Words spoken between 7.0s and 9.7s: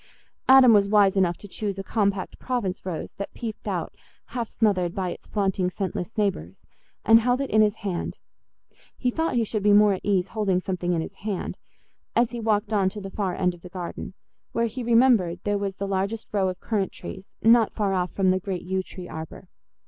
and held it in his hand—he thought he should